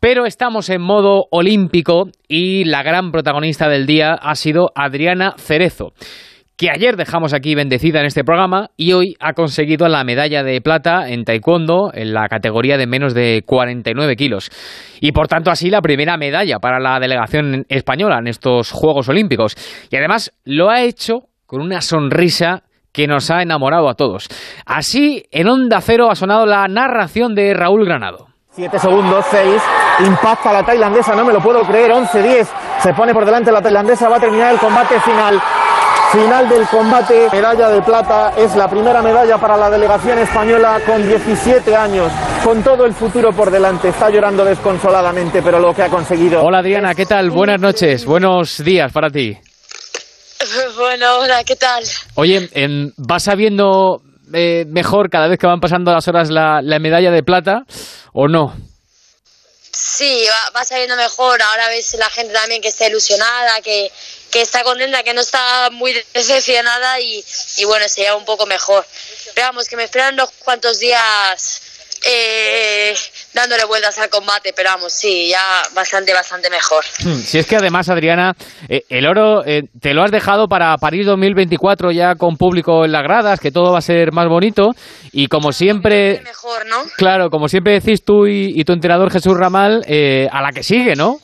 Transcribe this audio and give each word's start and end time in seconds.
Pero 0.00 0.24
estamos 0.24 0.70
en 0.70 0.80
modo 0.80 1.26
olímpico 1.30 2.08
y 2.26 2.64
la 2.64 2.82
gran 2.82 3.12
protagonista 3.12 3.68
del 3.68 3.86
día 3.86 4.14
ha 4.14 4.34
sido 4.34 4.72
Adriana 4.74 5.34
Cerezo 5.36 5.92
que 6.56 6.70
ayer 6.70 6.96
dejamos 6.96 7.32
aquí 7.32 7.54
bendecida 7.54 8.00
en 8.00 8.06
este 8.06 8.22
programa 8.22 8.68
y 8.76 8.92
hoy 8.92 9.16
ha 9.18 9.32
conseguido 9.32 9.88
la 9.88 10.04
medalla 10.04 10.42
de 10.42 10.60
plata 10.60 11.08
en 11.08 11.24
taekwondo 11.24 11.90
en 11.94 12.12
la 12.12 12.28
categoría 12.28 12.76
de 12.76 12.86
menos 12.86 13.14
de 13.14 13.42
49 13.46 14.14
kilos. 14.14 14.50
Y 15.00 15.12
por 15.12 15.26
tanto 15.26 15.50
así 15.50 15.70
la 15.70 15.80
primera 15.80 16.18
medalla 16.18 16.58
para 16.58 16.78
la 16.78 17.00
delegación 17.00 17.64
española 17.70 18.18
en 18.18 18.26
estos 18.26 18.72
Juegos 18.72 19.08
Olímpicos. 19.08 19.56
Y 19.90 19.96
además 19.96 20.32
lo 20.44 20.68
ha 20.68 20.82
hecho 20.82 21.28
con 21.46 21.62
una 21.62 21.80
sonrisa 21.80 22.62
que 22.92 23.06
nos 23.06 23.30
ha 23.30 23.40
enamorado 23.40 23.88
a 23.88 23.94
todos. 23.94 24.28
Así, 24.66 25.24
en 25.30 25.48
Onda 25.48 25.80
Cero 25.80 26.10
ha 26.10 26.14
sonado 26.14 26.44
la 26.44 26.68
narración 26.68 27.34
de 27.34 27.54
Raúl 27.54 27.86
Granado. 27.86 28.26
7 28.50 28.78
segundos, 28.78 29.24
6, 29.30 29.62
impacta 30.06 30.52
la 30.52 30.64
tailandesa, 30.64 31.14
no 31.14 31.24
me 31.24 31.32
lo 31.32 31.40
puedo 31.40 31.62
creer, 31.62 31.90
11-10, 31.90 32.46
se 32.82 32.94
pone 32.94 33.12
por 33.12 33.24
delante 33.24 33.52
la 33.52 33.62
tailandesa, 33.62 34.08
va 34.08 34.16
a 34.16 34.20
terminar 34.20 34.52
el 34.52 34.58
combate 34.58 35.00
final. 35.00 35.40
Final 36.12 36.48
del 36.48 36.66
combate, 36.66 37.28
medalla 37.32 37.68
de 37.68 37.82
plata, 37.82 38.32
es 38.36 38.56
la 38.56 38.68
primera 38.68 39.00
medalla 39.00 39.38
para 39.38 39.56
la 39.56 39.70
delegación 39.70 40.18
española 40.18 40.80
con 40.84 41.06
17 41.06 41.76
años, 41.76 42.10
con 42.42 42.64
todo 42.64 42.84
el 42.84 42.92
futuro 42.92 43.32
por 43.32 43.48
delante. 43.48 43.90
Está 43.90 44.10
llorando 44.10 44.44
desconsoladamente, 44.44 45.40
pero 45.40 45.60
lo 45.60 45.72
que 45.72 45.84
ha 45.84 45.88
conseguido. 45.88 46.42
Hola 46.42 46.58
Adriana, 46.58 46.96
¿qué 46.96 47.06
tal? 47.06 47.30
Buenas 47.30 47.60
noches, 47.60 48.04
buenos 48.04 48.62
días 48.64 48.92
para 48.92 49.08
ti. 49.08 49.38
Bueno, 50.76 51.18
hola, 51.20 51.44
¿qué 51.44 51.54
tal? 51.54 51.84
Oye, 52.14 52.48
¿vas 52.96 53.22
sabiendo 53.22 54.00
eh, 54.32 54.64
mejor 54.68 55.10
cada 55.10 55.28
vez 55.28 55.38
que 55.38 55.46
van 55.46 55.60
pasando 55.60 55.92
las 55.92 56.08
horas 56.08 56.30
la, 56.30 56.62
medalla 56.80 57.10
de 57.10 57.22
plata 57.22 57.64
o 58.12 58.26
no? 58.26 58.54
Sí, 60.00 60.26
va, 60.54 60.64
saliendo 60.64 60.96
mejor. 60.96 61.42
Ahora 61.42 61.68
ves 61.68 61.92
la 61.92 62.08
gente 62.08 62.32
también 62.32 62.62
que 62.62 62.68
está 62.68 62.86
ilusionada, 62.86 63.60
que, 63.60 63.92
que 64.30 64.40
está 64.40 64.64
contenta, 64.64 65.02
que 65.02 65.12
no 65.12 65.20
está 65.20 65.68
muy 65.72 65.92
decepcionada 66.14 66.98
y, 67.00 67.22
y 67.58 67.64
bueno, 67.66 67.86
sería 67.86 68.14
un 68.14 68.24
poco 68.24 68.46
mejor. 68.46 68.86
Pero 69.34 69.48
vamos, 69.48 69.68
que 69.68 69.76
me 69.76 69.84
esperan 69.84 70.14
unos 70.14 70.30
cuantos 70.38 70.78
días 70.78 71.60
eh, 72.04 72.96
dándole 73.32 73.64
vueltas 73.64 73.98
al 73.98 74.08
combate, 74.08 74.52
pero 74.54 74.70
vamos, 74.70 74.92
sí, 74.92 75.28
ya 75.28 75.62
bastante, 75.74 76.12
bastante 76.12 76.50
mejor. 76.50 76.84
Hmm, 77.04 77.14
si 77.14 77.38
es 77.38 77.46
que 77.46 77.56
además, 77.56 77.88
Adriana, 77.88 78.34
eh, 78.68 78.84
el 78.88 79.06
oro 79.06 79.44
eh, 79.46 79.64
te 79.80 79.94
lo 79.94 80.02
has 80.02 80.10
dejado 80.10 80.48
para 80.48 80.76
París 80.78 81.06
2024 81.06 81.90
ya 81.92 82.14
con 82.14 82.36
público 82.36 82.84
en 82.84 82.92
las 82.92 83.02
gradas, 83.02 83.40
que 83.40 83.50
todo 83.50 83.72
va 83.72 83.78
a 83.78 83.82
ser 83.82 84.12
más 84.12 84.28
bonito 84.28 84.74
y 85.12 85.28
como 85.28 85.52
siempre... 85.52 86.20
Mejor, 86.24 86.66
¿no? 86.66 86.82
Claro, 86.96 87.30
como 87.30 87.48
siempre 87.48 87.72
decís 87.74 88.04
tú 88.04 88.26
y, 88.26 88.52
y 88.54 88.64
tu 88.64 88.72
entrenador 88.72 89.10
Jesús 89.10 89.36
Ramal, 89.36 89.84
eh, 89.86 90.28
a 90.32 90.42
la 90.42 90.52
que 90.52 90.62
sigue, 90.62 90.96
¿no? 90.96 91.20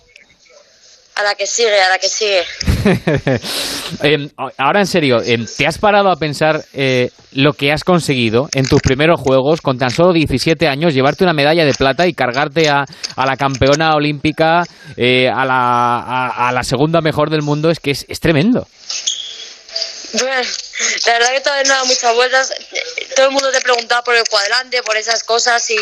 A 1.16 1.22
la 1.22 1.34
que 1.34 1.46
sigue, 1.46 1.80
a 1.80 1.88
la 1.88 1.98
que 1.98 2.08
sigue. 2.08 2.44
Em, 4.02 4.28
ahora 4.58 4.80
en 4.80 4.86
serio, 4.86 5.16
em, 5.24 5.46
¿te 5.46 5.66
has 5.66 5.78
parado 5.78 6.10
a 6.10 6.16
pensar 6.16 6.62
eh, 6.74 7.10
lo 7.32 7.54
que 7.54 7.72
has 7.72 7.84
conseguido 7.84 8.48
en 8.52 8.66
tus 8.66 8.82
primeros 8.82 9.18
juegos 9.18 9.62
con 9.62 9.78
tan 9.78 9.90
solo 9.90 10.12
17 10.12 10.68
años, 10.68 10.92
llevarte 10.92 11.24
una 11.24 11.32
medalla 11.32 11.64
de 11.64 11.72
plata 11.72 12.06
y 12.06 12.12
cargarte 12.12 12.68
a, 12.68 12.84
la 13.16 13.36
campeona 13.36 13.94
olímpica, 13.94 14.64
eh, 14.96 15.28
a, 15.28 15.46
la, 15.46 16.28
a, 16.28 16.52
la 16.52 16.62
segunda 16.62 17.00
mejor 17.00 17.30
del 17.30 17.40
mundo? 17.40 17.70
Es 17.70 17.80
que 17.80 17.92
es, 17.92 18.20
tremendo. 18.20 18.66
Bueno, 20.12 20.48
la 21.06 21.12
verdad 21.12 21.32
que 21.32 21.40
todavía 21.40 21.64
no 21.64 21.74
da 21.76 21.84
muchas 21.84 22.14
vueltas. 22.14 22.52
Todo 23.14 23.26
el 23.26 23.32
mundo 23.32 23.50
te 23.50 23.62
preguntaba 23.62 24.02
por 24.02 24.14
el 24.14 24.24
cuadrante, 24.28 24.82
por 24.82 24.98
esas 24.98 25.24
cosas 25.24 25.70
y, 25.70 25.78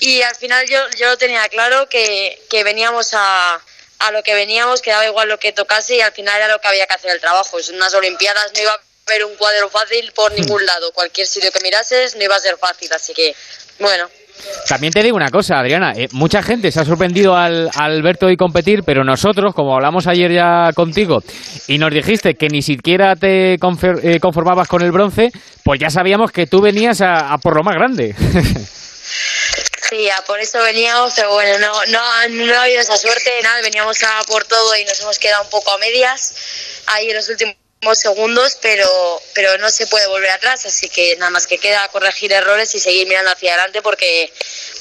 y 0.00 0.22
al 0.22 0.36
final 0.36 0.64
yo, 0.70 0.78
yo 0.96 1.08
lo 1.08 1.18
tenía 1.18 1.48
claro 1.48 1.88
que, 1.88 2.38
que 2.48 2.62
veníamos 2.62 3.14
a 3.14 3.60
a 3.98 4.10
lo 4.10 4.22
que 4.22 4.34
veníamos, 4.34 4.82
que 4.82 4.90
daba 4.90 5.06
igual 5.06 5.28
lo 5.28 5.38
que 5.38 5.52
tocase 5.52 5.96
y 5.96 6.00
al 6.00 6.12
final 6.12 6.36
era 6.36 6.48
lo 6.48 6.60
que 6.60 6.68
había 6.68 6.86
que 6.86 6.94
hacer 6.94 7.10
el 7.12 7.20
trabajo. 7.20 7.58
En 7.58 7.76
unas 7.76 7.94
Olimpiadas 7.94 8.52
no 8.54 8.60
iba 8.60 8.72
a 8.72 8.80
haber 9.06 9.24
un 9.24 9.34
cuadro 9.36 9.68
fácil 9.70 10.12
por 10.12 10.32
hmm. 10.32 10.40
ningún 10.40 10.64
lado. 10.66 10.92
Cualquier 10.92 11.26
sitio 11.26 11.50
que 11.52 11.60
mirases 11.60 12.16
no 12.16 12.24
iba 12.24 12.36
a 12.36 12.40
ser 12.40 12.56
fácil, 12.58 12.92
así 12.92 13.14
que 13.14 13.34
bueno. 13.78 14.08
También 14.68 14.92
te 14.92 15.02
digo 15.02 15.16
una 15.16 15.30
cosa, 15.30 15.60
Adriana, 15.60 15.92
eh, 15.96 16.08
mucha 16.10 16.42
gente 16.42 16.72
se 16.72 16.80
ha 16.80 16.84
sorprendido 16.84 17.36
al, 17.36 17.70
al, 17.76 18.02
verte 18.02 18.26
hoy 18.26 18.36
competir, 18.36 18.82
pero 18.82 19.04
nosotros, 19.04 19.54
como 19.54 19.74
hablamos 19.74 20.08
ayer 20.08 20.32
ya 20.32 20.70
contigo, 20.74 21.22
y 21.68 21.78
nos 21.78 21.92
dijiste 21.92 22.34
que 22.34 22.48
ni 22.48 22.60
siquiera 22.60 23.14
te 23.14 23.54
eh, 23.54 23.58
conformabas 24.20 24.66
con 24.66 24.82
el 24.82 24.90
bronce, 24.90 25.30
pues 25.62 25.78
ya 25.78 25.88
sabíamos 25.88 26.32
que 26.32 26.48
tú 26.48 26.60
venías 26.60 27.00
a 27.00 27.38
por 27.38 27.56
lo 27.56 27.62
más 27.62 27.76
grande. 27.76 28.14
Por 30.26 30.40
eso 30.40 30.60
veníamos, 30.62 31.12
pero 31.14 31.32
bueno, 31.32 31.58
no, 31.58 31.86
no, 31.86 32.28
no 32.28 32.54
ha 32.54 32.62
habido 32.64 32.80
esa 32.80 32.96
suerte, 32.96 33.30
nada, 33.42 33.60
veníamos 33.62 34.02
a 34.02 34.22
por 34.24 34.44
todo 34.44 34.76
y 34.76 34.84
nos 34.84 35.00
hemos 35.00 35.18
quedado 35.18 35.44
un 35.44 35.50
poco 35.50 35.70
a 35.70 35.78
medias 35.78 36.34
ahí 36.86 37.10
en 37.10 37.16
los 37.16 37.28
últimos 37.28 37.56
segundos, 37.92 38.58
pero, 38.60 38.88
pero 39.34 39.58
no 39.58 39.70
se 39.70 39.86
puede 39.86 40.06
volver 40.08 40.30
atrás, 40.30 40.66
así 40.66 40.88
que 40.88 41.16
nada 41.16 41.30
más 41.30 41.46
que 41.46 41.58
queda 41.58 41.86
corregir 41.88 42.32
errores 42.32 42.74
y 42.74 42.80
seguir 42.80 43.06
mirando 43.06 43.30
hacia 43.30 43.54
adelante 43.54 43.82
porque, 43.82 44.32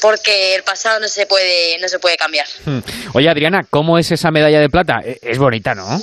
porque 0.01 0.55
el 0.55 0.63
pasado 0.63 0.99
no 0.99 1.07
se 1.07 1.25
puede, 1.25 1.77
no 1.79 1.87
se 1.89 1.99
puede 1.99 2.17
cambiar. 2.17 2.47
Hmm. 2.65 2.79
Oye 3.13 3.29
Adriana, 3.29 3.67
¿cómo 3.69 3.99
es 3.99 4.09
esa 4.11 4.31
medalla 4.31 4.59
de 4.59 4.69
plata? 4.69 5.01
E, 5.03 5.19
es 5.21 5.37
bonita, 5.37 5.75
¿no? 5.75 6.01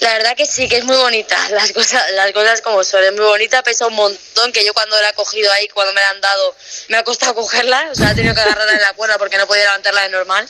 La 0.00 0.12
verdad 0.14 0.36
que 0.36 0.46
sí, 0.46 0.68
que 0.68 0.78
es 0.78 0.84
muy 0.84 0.96
bonita. 0.96 1.36
Las 1.50 1.72
cosas, 1.72 2.02
las 2.14 2.32
cosas 2.32 2.60
como 2.60 2.82
son, 2.84 3.02
es 3.04 3.12
muy 3.12 3.24
bonita, 3.24 3.62
pesa 3.62 3.86
un 3.86 3.94
montón, 3.94 4.52
que 4.52 4.64
yo 4.64 4.72
cuando 4.74 5.00
la 5.00 5.10
he 5.10 5.14
cogido 5.14 5.50
ahí, 5.52 5.68
cuando 5.68 5.92
me 5.92 6.00
la 6.00 6.10
han 6.10 6.20
dado, 6.20 6.54
me 6.88 6.96
ha 6.96 7.04
costado 7.04 7.34
cogerla, 7.34 7.88
o 7.90 7.94
sea, 7.94 8.10
he 8.10 8.14
tenido 8.14 8.34
que 8.34 8.40
agarrarla 8.40 8.72
en 8.72 8.82
la 8.82 8.92
cuerda 8.94 9.18
porque 9.18 9.38
no 9.38 9.46
podía 9.46 9.64
levantarla 9.64 10.02
de 10.02 10.08
normal, 10.10 10.48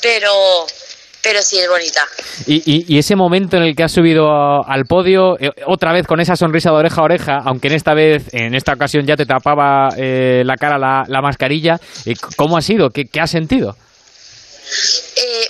pero, 0.00 0.66
pero 1.22 1.42
sí 1.42 1.58
es 1.58 1.68
bonita. 1.68 2.06
Y, 2.46 2.98
ese 2.98 3.16
momento 3.16 3.56
en 3.56 3.64
el 3.64 3.76
que 3.76 3.84
has 3.84 3.92
subido 3.92 4.66
al 4.66 4.86
podio, 4.86 5.38
eh, 5.38 5.50
otra 5.66 5.92
vez 5.92 6.06
con 6.06 6.20
esa 6.20 6.36
sonrisa 6.36 6.70
de 6.70 6.76
oreja 6.76 7.00
a 7.00 7.04
oreja, 7.04 7.42
aunque 7.44 7.68
en 7.68 7.74
esta 7.74 7.94
vez, 7.94 8.24
en 8.32 8.54
esta 8.54 8.72
ocasión 8.72 9.06
ya 9.06 9.16
te 9.16 9.26
tapaba 9.26 9.90
eh, 9.96 10.42
la 10.44 10.56
cara 10.56 10.78
la, 10.78 11.20
mascarilla, 11.20 11.78
eh, 12.06 12.14
¿cómo 12.36 12.56
ha 12.56 12.62
sido? 12.62 12.90
¿Qué, 12.90 13.06
qué 13.06 13.20
has 13.20 13.30
sentido? 13.30 13.76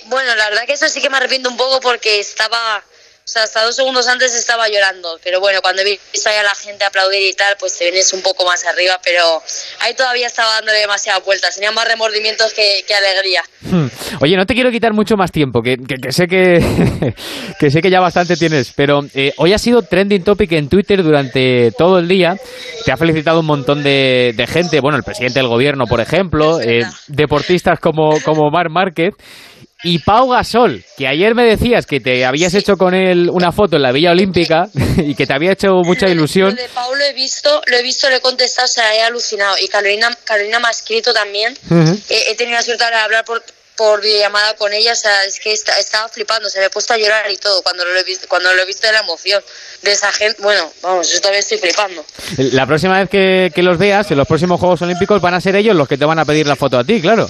bueno, 0.09 0.35
la 0.35 0.49
verdad 0.49 0.65
que 0.65 0.73
eso 0.73 0.87
sí 0.87 1.01
que 1.01 1.09
me 1.09 1.17
arrepiento 1.17 1.49
un 1.49 1.57
poco 1.57 1.81
porque 1.81 2.19
estaba 2.19 2.83
o 3.27 3.29
sea, 3.29 3.43
hasta 3.43 3.61
dos 3.61 3.75
segundos 3.75 4.07
antes 4.07 4.33
estaba 4.33 4.69
llorando, 4.69 5.19
pero 5.21 5.41
bueno, 5.41 5.59
cuando 5.61 5.81
he 5.81 5.99
visto 6.13 6.29
a 6.29 6.43
la 6.43 6.55
gente 6.55 6.85
aplaudir 6.85 7.21
y 7.23 7.33
tal, 7.33 7.57
pues 7.59 7.77
te 7.77 7.83
vienes 7.83 8.13
un 8.13 8.21
poco 8.21 8.45
más 8.45 8.63
arriba, 8.63 9.01
pero 9.03 9.43
ahí 9.81 9.93
todavía 9.95 10.27
estaba 10.27 10.53
dándole 10.53 10.77
demasiadas 10.77 11.25
vueltas, 11.25 11.53
tenía 11.55 11.73
más 11.73 11.85
remordimientos 11.89 12.53
que, 12.53 12.85
alegría. 12.95 13.41
Hmm. 13.63 13.87
Oye, 14.21 14.37
no 14.37 14.45
te 14.45 14.53
quiero 14.53 14.71
quitar 14.71 14.93
mucho 14.93 15.17
más 15.17 15.33
tiempo, 15.33 15.61
que, 15.61 15.77
sé 16.09 16.25
que, 16.27 17.13
que 17.59 17.69
sé 17.69 17.81
que 17.81 17.89
ya 17.89 17.99
bastante 17.99 18.37
tienes, 18.37 18.71
pero 18.73 19.01
eh, 19.13 19.33
hoy 19.35 19.51
ha 19.51 19.59
sido 19.59 19.81
trending 19.81 20.23
topic 20.23 20.53
en 20.53 20.69
Twitter 20.69 21.03
durante 21.03 21.73
todo 21.77 21.99
el 21.99 22.07
día, 22.07 22.37
te 22.85 22.93
ha 22.93 22.97
felicitado 22.97 23.41
un 23.41 23.47
montón 23.47 23.83
de, 23.83 24.47
gente, 24.47 24.79
bueno, 24.79 24.97
el 24.97 25.03
presidente 25.03 25.39
del 25.39 25.49
gobierno, 25.49 25.85
por 25.85 25.99
ejemplo, 25.99 26.61
eh, 26.61 26.85
deportistas 27.07 27.77
como, 27.81 28.21
como 28.21 28.49
Marc 28.49 28.71
Márquez, 28.71 29.15
y 29.83 29.99
Pau 29.99 30.29
Gasol, 30.29 30.83
que 30.97 31.07
ayer 31.07 31.35
me 31.35 31.43
decías 31.43 31.85
que 31.85 31.99
te 31.99 32.25
habías 32.25 32.53
hecho 32.55 32.77
con 32.77 32.95
él 32.95 33.29
una 33.31 33.51
foto 33.51 33.75
en 33.75 33.83
la 33.83 33.91
Villa 33.91 34.11
Olímpica 34.11 34.69
y 34.97 35.13
que 35.13 35.27
te 35.27 35.33
había 35.33 35.51
hecho 35.51 35.69
mucha 35.83 36.07
ilusión. 36.07 36.55
Lo 36.55 36.61
de 36.61 36.69
Pau 36.69 36.95
lo 36.95 37.03
he 37.03 37.13
visto, 37.13 37.61
lo 37.67 37.77
he 37.77 37.83
visto, 37.83 38.09
le 38.09 38.15
he 38.15 38.21
contestado, 38.21 38.67
se 38.67 38.81
ha 38.81 39.05
alucinado. 39.05 39.55
Y 39.61 39.67
Carolina, 39.67 40.17
Carolina 40.23 40.59
me 40.59 40.67
ha 40.67 40.71
escrito 40.71 41.13
también. 41.13 41.55
he, 42.09 42.35
tenido 42.35 42.57
la 42.57 42.63
suerte 42.63 42.85
de 42.85 42.95
hablar 42.95 43.23
por, 43.23 43.43
por 43.75 44.01
videollamada 44.01 44.55
con 44.55 44.73
ella, 44.73 44.93
o 44.93 44.95
sea, 44.95 45.23
es 45.25 45.39
que 45.39 45.53
estaba 45.53 46.09
flipando, 46.09 46.49
se 46.49 46.59
me 46.59 46.65
ha 46.65 46.69
puesto 46.71 46.93
a 46.93 46.97
llorar 46.97 47.29
y 47.31 47.37
todo 47.37 47.61
cuando 47.61 47.85
lo 47.85 47.99
he 47.99 48.03
visto, 48.03 48.27
cuando 48.27 48.51
lo 48.51 48.59
he 48.59 48.65
visto 48.65 48.87
de 48.87 48.93
la 48.93 49.01
emoción 49.01 49.43
de 49.83 49.91
esa 49.91 50.11
gente. 50.11 50.41
Bueno, 50.41 50.71
vamos, 50.81 51.11
yo 51.11 51.19
todavía 51.19 51.41
estoy 51.41 51.59
flipando. 51.59 52.03
La 52.37 52.65
próxima 52.65 52.99
vez 52.99 53.09
que, 53.09 53.51
que 53.53 53.61
los 53.61 53.77
veas, 53.77 54.09
en 54.09 54.17
los 54.17 54.27
próximos 54.27 54.59
Juegos 54.59 54.81
Olímpicos, 54.81 55.21
van 55.21 55.35
a 55.35 55.41
ser 55.41 55.55
ellos 55.55 55.75
los 55.75 55.87
que 55.87 55.99
te 55.99 56.05
van 56.05 56.17
a 56.17 56.25
pedir 56.25 56.47
la 56.47 56.55
foto 56.55 56.79
a 56.79 56.83
ti, 56.83 56.99
claro. 56.99 57.29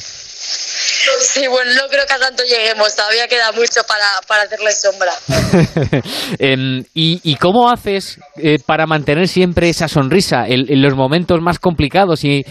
Sí, 1.22 1.48
bueno, 1.48 1.72
no 1.74 1.88
creo 1.88 2.06
que 2.06 2.14
a 2.14 2.20
tanto 2.20 2.44
lleguemos, 2.44 2.96
todavía 2.96 3.28
queda 3.28 3.52
mucho 3.52 3.84
para, 3.88 4.06
para 4.28 4.44
hacerle 4.44 4.72
sombra. 4.72 5.14
Em, 6.40 6.84
¿y, 6.94 7.36
cómo 7.36 7.70
haces 7.70 8.20
eh, 8.38 8.58
para 8.66 8.86
mantener 8.86 9.28
siempre 9.28 9.70
esa 9.70 9.88
sonrisa 9.88 10.46
en, 10.48 10.82
los 10.82 10.96
momentos 10.96 11.40
más 11.42 11.60
complicados 11.60 12.24
y, 12.24 12.44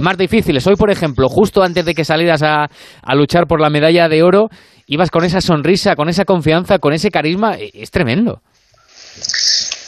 más 0.00 0.16
difíciles? 0.16 0.66
Hoy, 0.66 0.76
por 0.76 0.90
ejemplo, 0.90 1.28
justo 1.28 1.62
antes 1.62 1.84
de 1.84 1.94
que 1.94 2.04
salieras 2.04 2.42
a, 2.42 2.66
a 3.02 3.14
luchar 3.14 3.46
por 3.46 3.60
la 3.60 3.70
medalla 3.70 4.08
de 4.08 4.22
oro, 4.22 4.48
ibas 4.86 5.10
con 5.10 5.24
esa 5.24 5.40
sonrisa, 5.40 5.94
con 5.96 6.08
esa 6.08 6.24
confianza, 6.24 6.78
con 6.78 6.92
ese 6.92 7.10
carisma, 7.10 7.56
e, 7.58 7.70
es 7.74 7.90
tremendo. 7.90 8.40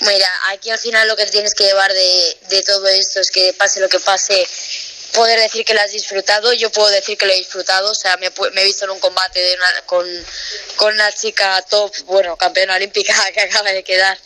Mira, 0.03 0.29
aquí 0.53 0.71
al 0.71 0.79
final 0.79 1.09
lo 1.09 1.17
que 1.17 1.27
tienes 1.27 1.55
que 1.55 1.65
llevar 1.65 1.93
de, 1.93 2.37
de 2.51 2.63
todo 2.63 2.87
esto 2.87 3.21
es 3.21 3.31
que 3.31 3.55
pase 3.59 3.81
lo 3.81 3.89
que 3.89 3.99
pase, 3.99 4.47
poder 5.17 5.41
decir 5.41 5.65
que 5.65 5.73
lo 5.75 5.81
has 5.81 5.93
disfrutado, 5.93 6.53
yo 6.53 6.71
puedo 6.71 6.89
decir 6.91 7.17
que 7.17 7.25
lo 7.27 7.33
he 7.33 7.37
disfrutado, 7.37 7.91
o 7.91 7.95
sea, 7.95 8.17
me, 8.19 8.27
he 8.27 8.65
visto 8.65 8.85
en 8.85 8.91
un 8.91 9.01
combate 9.01 9.41
con, 9.87 10.07
con 10.77 10.93
una 10.93 11.11
chica 11.11 11.61
top, 11.63 11.91
bueno, 12.05 12.37
campeona 12.37 12.77
olímpica 12.77 13.15
que 13.35 13.41
acaba 13.41 13.73
de 13.73 13.83
quedar. 13.83 14.19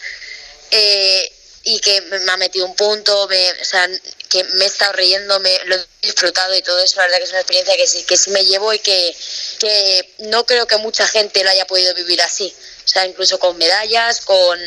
Eh, 0.72 1.32
y 1.62 1.78
que 1.80 2.00
me 2.00 2.30
ha 2.30 2.36
metido 2.36 2.64
un 2.66 2.74
punto, 2.74 3.28
me, 3.28 3.52
o 3.52 3.64
sea, 3.64 3.88
que 4.28 4.44
me 4.44 4.64
he 4.64 4.68
estado 4.68 4.92
riendo, 4.94 5.40
me 5.40 5.58
lo 5.66 5.76
he 5.76 5.86
disfrutado 6.00 6.54
y 6.54 6.62
todo 6.62 6.78
eso, 6.80 6.96
la 6.96 7.04
verdad 7.04 7.18
que 7.18 7.24
es 7.24 7.30
una 7.30 7.40
experiencia 7.40 7.76
que 7.76 7.86
sí, 7.86 8.02
que 8.04 8.16
sí 8.16 8.30
me 8.30 8.44
llevo 8.44 8.72
y 8.72 8.78
que, 8.78 9.14
que 9.58 10.14
no 10.20 10.46
creo 10.46 10.66
que 10.66 10.78
mucha 10.78 11.06
gente 11.06 11.44
lo 11.44 11.50
haya 11.50 11.66
podido 11.66 11.94
vivir 11.94 12.22
así. 12.22 12.54
O 12.84 12.88
sea, 12.92 13.06
incluso 13.06 13.38
con 13.38 13.56
medallas, 13.58 14.22
con, 14.22 14.58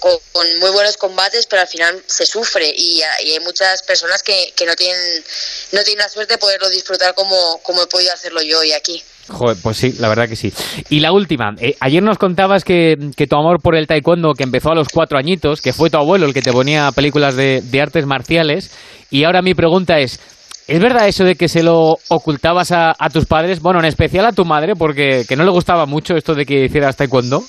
con, 0.00 0.58
muy 0.58 0.70
buenos 0.70 0.96
combates, 0.96 1.46
pero 1.46 1.62
al 1.62 1.68
final 1.68 2.02
se 2.06 2.26
sufre 2.26 2.70
y, 2.74 3.00
hay 3.02 3.38
muchas 3.40 3.82
personas 3.82 4.22
que, 4.22 4.52
que, 4.56 4.66
no, 4.66 4.74
tienen, 4.74 5.24
no 5.72 5.84
tienen 5.84 6.04
la 6.04 6.08
suerte 6.08 6.34
de 6.34 6.38
poderlo 6.38 6.68
disfrutar 6.68 7.14
como, 7.14 7.62
como 7.62 7.82
he 7.82 7.86
podido 7.86 8.12
hacerlo 8.12 8.42
yo 8.42 8.58
hoy 8.58 8.72
aquí. 8.72 9.02
Joder, 9.30 9.56
pues 9.62 9.76
sí, 9.76 9.94
la 9.98 10.08
verdad 10.08 10.28
que 10.28 10.36
sí. 10.36 10.52
Y 10.88 11.00
la 11.00 11.12
última, 11.12 11.54
eh, 11.60 11.76
ayer 11.80 12.02
nos 12.02 12.18
contabas 12.18 12.64
que, 12.64 12.96
que, 13.16 13.26
tu 13.26 13.36
amor 13.36 13.60
por 13.62 13.76
el 13.76 13.86
taekwondo, 13.86 14.34
que 14.34 14.42
empezó 14.42 14.70
a 14.70 14.74
los 14.74 14.88
cuatro 14.88 15.18
añitos, 15.18 15.60
que 15.60 15.72
fue 15.72 15.88
tu 15.88 15.98
abuelo 15.98 16.26
el 16.26 16.34
que 16.34 16.42
te 16.42 16.52
ponía 16.52 16.90
películas 16.92 17.36
de, 17.36 17.62
de 17.62 17.80
artes 17.80 18.06
marciales, 18.06 18.70
y 19.10 19.24
ahora 19.24 19.40
mi 19.40 19.54
pregunta 19.54 19.98
es, 19.98 20.18
¿es 20.66 20.80
verdad 20.80 21.08
eso 21.08 21.24
de 21.24 21.36
que 21.36 21.48
se 21.48 21.62
lo 21.62 21.96
ocultabas 22.08 22.72
a, 22.72 22.94
a, 22.98 23.08
tus 23.08 23.26
padres? 23.26 23.60
Bueno, 23.60 23.78
en 23.78 23.86
especial 23.86 24.26
a 24.26 24.32
tu 24.32 24.44
madre, 24.44 24.74
porque 24.76 25.24
que 25.28 25.36
no 25.36 25.44
le 25.44 25.50
gustaba 25.50 25.86
mucho 25.86 26.16
esto 26.16 26.34
de 26.34 26.44
que 26.44 26.64
hicieras 26.64 26.96
taekwondo. 26.96 27.42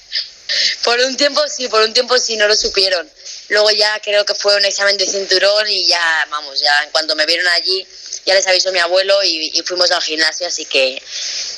por 0.84 0.98
un 0.98 1.16
tiempo 1.16 1.40
sí, 1.46 1.68
por 1.68 1.82
un 1.82 1.92
tiempo 1.92 2.16
sí, 2.18 2.36
no 2.36 2.48
lo 2.48 2.54
supieron. 2.54 3.06
Luego 3.52 3.70
ya 3.70 4.00
creo 4.00 4.24
que 4.24 4.34
fue 4.34 4.56
un 4.56 4.64
examen 4.64 4.96
de 4.96 5.06
cinturón 5.06 5.68
y 5.68 5.86
ya, 5.86 6.26
vamos, 6.30 6.58
ya 6.58 6.82
en 6.84 6.90
cuanto 6.90 7.14
me 7.14 7.26
vieron 7.26 7.46
allí 7.48 7.86
ya 8.24 8.34
les 8.34 8.46
avisó 8.46 8.72
mi 8.72 8.78
abuelo 8.78 9.14
y, 9.24 9.62
fuimos 9.64 9.90
al 9.90 10.00
gimnasio, 10.00 10.46
así 10.46 10.64
que 10.64 11.00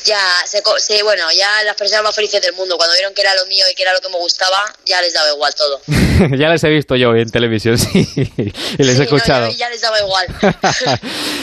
ya 0.05 0.19
se, 0.46 0.62
bueno, 1.02 1.25
ya 1.37 1.62
las 1.64 1.75
personas 1.75 2.05
más 2.05 2.14
felices 2.14 2.41
del 2.43 2.55
mundo, 2.55 2.76
cuando 2.76 2.94
vieron 2.94 3.14
que 3.14 3.23
era 3.23 3.35
lo 3.35 3.46
mío 3.46 3.64
y 3.70 3.75
que 3.75 3.82
era 3.82 3.93
lo 3.93 4.00
que 4.00 4.08
me 4.08 4.19
gustaba, 4.19 4.58
ya 4.87 5.00
les 5.00 5.12
daba 5.12 5.31
igual 5.31 5.52
todo. 5.55 5.81
ya 6.37 6.49
les 6.49 6.62
he 6.64 6.69
visto 6.69 6.96
yo 6.96 7.14
en 7.14 7.31
televisión, 7.31 7.79
sí, 7.79 8.06
y 8.17 8.82
les 8.82 8.99
he 8.99 9.05
escuchado. 9.05 9.50
ya 9.50 9.69
les 9.69 9.81
daba 9.81 10.00
igual. 10.00 10.26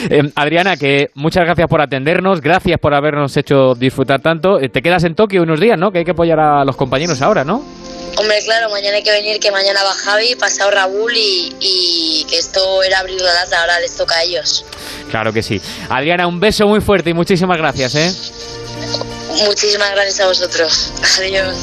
Em, 0.10 0.32
Adriana, 0.36 0.78
que 0.78 1.12
muchas 1.14 1.44
gracias 1.46 1.68
por 1.68 1.80
atendernos, 1.80 2.42
gracias 2.42 2.80
por 2.80 2.96
habernos 2.96 3.38
hecho 3.38 3.76
disfrutar 3.76 4.20
tanto. 4.22 4.60
Eh, 4.60 4.70
te 4.70 4.82
quedas 4.82 5.04
en 5.04 5.14
Tokio 5.14 5.44
unos 5.44 5.60
días, 5.60 5.78
¿no? 5.78 5.92
Que 5.92 6.00
hay 6.00 6.06
que 6.06 6.12
apoyar 6.12 6.40
a 6.40 6.66
los 6.66 6.76
compañeros 6.76 7.22
ahora, 7.22 7.44
¿no? 7.44 7.81
Hombre, 8.18 8.40
claro, 8.44 8.70
mañana 8.70 8.98
hay 8.98 9.04
que 9.04 9.12
venir, 9.12 9.40
que 9.40 9.52
mañana 9.52 9.84
va 9.84 9.94
Javi, 9.94 10.36
pasado 10.36 10.72
Raúl 10.72 11.16
y, 11.16 11.56
y 11.60 12.26
que 12.30 12.38
esto 12.38 12.84
era 12.84 13.00
abrir 13.00 13.22
la 13.22 13.34
lata, 13.34 13.62
ahora 13.62 13.80
les 13.80 13.96
toca 13.96 14.16
a 14.16 14.24
ellos. 14.24 14.66
Claro 15.10 15.34
que 15.34 15.42
sí. 15.42 15.62
Adriana, 15.90 16.28
un 16.28 16.40
beso 16.40 16.68
muy 16.68 16.82
fuerte 16.82 17.10
y 17.10 17.14
muchísimas 17.14 17.58
gracias, 17.58 17.96
¿eh? 17.96 18.14
Muchísimas 19.46 19.92
gracias 19.92 20.20
a 20.20 20.28
vosotros. 20.28 20.92
Adiós. 21.20 21.56